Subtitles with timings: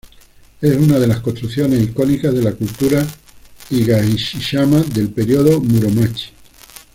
[0.61, 3.05] Es una de las construcciones icónicas de la Cultura
[3.69, 6.31] Higashiyama del Período Muromachi.